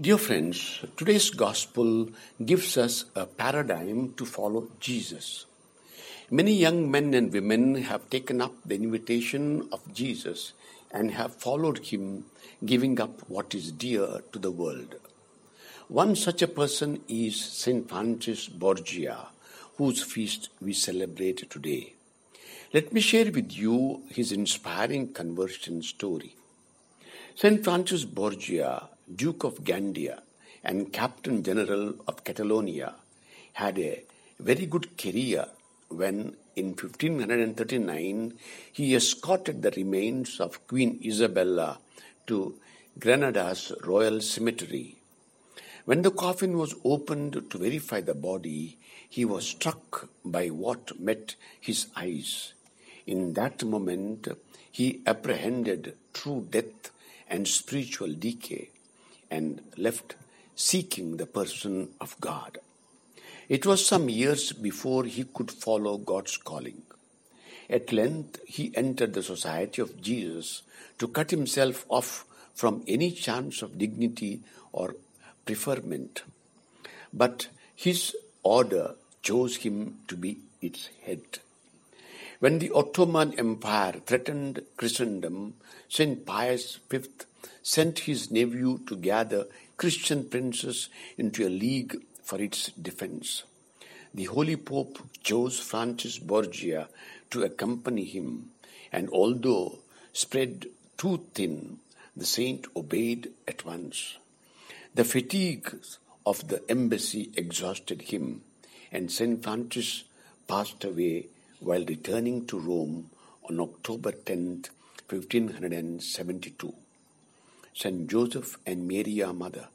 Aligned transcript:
Dear 0.00 0.16
friends, 0.16 0.84
today's 0.96 1.30
gospel 1.30 2.10
gives 2.46 2.76
us 2.78 3.06
a 3.16 3.26
paradigm 3.26 4.14
to 4.16 4.24
follow 4.24 4.68
Jesus. 4.78 5.46
Many 6.30 6.52
young 6.52 6.88
men 6.88 7.14
and 7.14 7.32
women 7.32 7.74
have 7.82 8.08
taken 8.08 8.40
up 8.40 8.52
the 8.64 8.76
invitation 8.76 9.68
of 9.72 9.92
Jesus 9.92 10.52
and 10.92 11.10
have 11.10 11.34
followed 11.34 11.78
him, 11.78 12.26
giving 12.64 13.00
up 13.00 13.28
what 13.28 13.56
is 13.56 13.72
dear 13.72 14.22
to 14.30 14.38
the 14.38 14.52
world. 14.52 14.94
One 15.88 16.14
such 16.14 16.42
a 16.42 16.46
person 16.46 17.00
is 17.08 17.44
Saint 17.44 17.88
Francis 17.88 18.46
Borgia, 18.46 19.26
whose 19.78 20.00
feast 20.00 20.50
we 20.62 20.74
celebrate 20.74 21.50
today. 21.50 21.94
Let 22.72 22.92
me 22.92 23.00
share 23.00 23.32
with 23.32 23.50
you 23.52 24.02
his 24.10 24.30
inspiring 24.30 25.12
conversion 25.12 25.82
story. 25.82 26.36
Saint 27.34 27.64
Francis 27.64 28.04
Borgia, 28.04 28.90
Duke 29.14 29.44
of 29.44 29.64
Gandia 29.64 30.20
and 30.62 30.92
Captain 30.92 31.42
General 31.42 31.94
of 32.06 32.24
Catalonia, 32.24 32.94
had 33.54 33.78
a 33.78 34.04
very 34.38 34.66
good 34.66 34.98
career 34.98 35.46
when 35.88 36.36
in 36.56 36.74
1539 36.74 38.34
he 38.70 38.94
escorted 38.94 39.62
the 39.62 39.70
remains 39.70 40.40
of 40.40 40.66
Queen 40.66 41.00
Isabella 41.02 41.78
to 42.26 42.56
Granada's 42.98 43.72
royal 43.82 44.20
cemetery. 44.20 44.96
When 45.86 46.02
the 46.02 46.10
coffin 46.10 46.58
was 46.58 46.74
opened 46.84 47.50
to 47.50 47.58
verify 47.58 48.02
the 48.02 48.14
body, 48.14 48.76
he 49.08 49.24
was 49.24 49.46
struck 49.46 50.10
by 50.22 50.48
what 50.48 51.00
met 51.00 51.34
his 51.58 51.86
eyes. 51.96 52.52
In 53.06 53.32
that 53.32 53.64
moment, 53.64 54.28
he 54.70 55.00
apprehended 55.06 55.96
true 56.12 56.46
death 56.50 56.90
and 57.26 57.48
spiritual 57.48 58.12
decay 58.12 58.68
and 59.30 59.60
left 59.76 60.16
seeking 60.54 61.16
the 61.16 61.26
person 61.26 61.90
of 62.00 62.20
God. 62.20 62.58
It 63.48 63.64
was 63.64 63.86
some 63.86 64.08
years 64.08 64.52
before 64.52 65.04
he 65.04 65.24
could 65.24 65.50
follow 65.50 65.96
God's 65.96 66.36
calling. 66.36 66.82
At 67.70 67.92
length, 67.92 68.40
he 68.46 68.72
entered 68.74 69.14
the 69.14 69.22
Society 69.22 69.80
of 69.80 70.00
Jesus 70.00 70.62
to 70.98 71.08
cut 71.08 71.30
himself 71.30 71.84
off 71.88 72.24
from 72.54 72.82
any 72.88 73.10
chance 73.10 73.62
of 73.62 73.78
dignity 73.78 74.40
or 74.72 74.96
preferment. 75.46 76.22
But 77.12 77.48
his 77.74 78.16
order 78.42 78.96
chose 79.22 79.56
him 79.56 79.98
to 80.08 80.16
be 80.16 80.38
its 80.60 80.88
head. 81.02 81.22
When 82.40 82.58
the 82.58 82.70
Ottoman 82.72 83.38
Empire 83.38 84.00
threatened 84.04 84.62
Christendom, 84.76 85.54
St. 85.88 86.24
Pius 86.24 86.78
V 86.90 87.00
sent 87.62 88.00
his 88.00 88.30
nephew 88.30 88.80
to 88.86 88.96
gather 88.96 89.46
Christian 89.76 90.28
princes 90.28 90.88
into 91.16 91.46
a 91.46 91.50
league 91.50 91.96
for 92.22 92.40
its 92.40 92.70
defense. 92.72 93.44
The 94.14 94.24
Holy 94.24 94.56
Pope 94.56 94.98
chose 95.22 95.60
Francis 95.60 96.18
Borgia 96.18 96.88
to 97.30 97.42
accompany 97.42 98.04
him, 98.04 98.50
and 98.90 99.08
although 99.10 99.78
spread 100.12 100.66
too 100.96 101.26
thin, 101.34 101.78
the 102.16 102.24
saint 102.24 102.66
obeyed 102.74 103.30
at 103.46 103.64
once. 103.64 104.16
The 104.94 105.04
fatigues 105.04 105.98
of 106.26 106.48
the 106.48 106.62
embassy 106.68 107.30
exhausted 107.36 108.02
him, 108.02 108.42
and 108.90 109.12
St. 109.12 109.42
Francis 109.42 110.04
passed 110.48 110.82
away 110.84 111.26
while 111.60 111.84
returning 111.84 112.46
to 112.46 112.58
Rome 112.58 113.10
on 113.48 113.60
October 113.60 114.12
10, 114.12 114.64
1572. 115.08 116.74
St. 117.78 118.10
Joseph 118.10 118.58
and 118.66 118.88
Mary, 118.88 119.22
our 119.22 119.32
mother, 119.32 119.68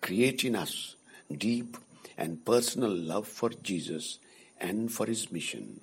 create 0.00 0.42
in 0.42 0.56
us 0.56 0.96
deep 1.30 1.76
and 2.16 2.42
personal 2.46 2.90
love 2.90 3.28
for 3.28 3.50
Jesus 3.50 4.18
and 4.58 4.90
for 4.90 5.04
his 5.04 5.30
mission. 5.30 5.82